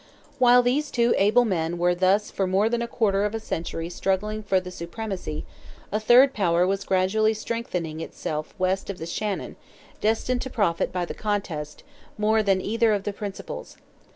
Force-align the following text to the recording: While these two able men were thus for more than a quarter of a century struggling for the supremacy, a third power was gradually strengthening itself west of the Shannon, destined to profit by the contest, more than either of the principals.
While 0.39 0.63
these 0.63 0.89
two 0.89 1.13
able 1.19 1.45
men 1.45 1.77
were 1.77 1.93
thus 1.93 2.31
for 2.31 2.47
more 2.47 2.69
than 2.69 2.81
a 2.81 2.87
quarter 2.87 3.23
of 3.23 3.35
a 3.35 3.39
century 3.39 3.87
struggling 3.87 4.41
for 4.41 4.59
the 4.59 4.71
supremacy, 4.71 5.45
a 5.91 5.99
third 5.99 6.33
power 6.33 6.65
was 6.65 6.83
gradually 6.83 7.35
strengthening 7.35 8.01
itself 8.01 8.55
west 8.57 8.89
of 8.89 8.97
the 8.97 9.05
Shannon, 9.05 9.57
destined 9.99 10.41
to 10.41 10.49
profit 10.49 10.91
by 10.91 11.05
the 11.05 11.13
contest, 11.13 11.83
more 12.17 12.41
than 12.41 12.61
either 12.61 12.93
of 12.93 13.03
the 13.03 13.13
principals. 13.13 13.77